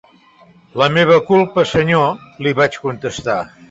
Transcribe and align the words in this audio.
"La 0.83 0.87
meva 0.95 1.19
culpa, 1.29 1.69
Senyor," 1.75 2.13
li 2.45 2.59
vaig 2.65 2.85
contestar. 2.89 3.43